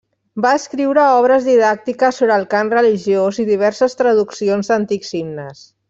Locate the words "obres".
1.17-1.45